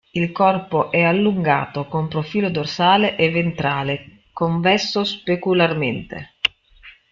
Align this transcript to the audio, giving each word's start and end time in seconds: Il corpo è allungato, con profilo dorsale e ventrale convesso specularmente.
Il 0.13 0.31
corpo 0.31 0.89
è 0.89 1.03
allungato, 1.03 1.85
con 1.85 2.07
profilo 2.07 2.49
dorsale 2.49 3.15
e 3.17 3.29
ventrale 3.29 4.23
convesso 4.33 5.03
specularmente. 5.03 6.37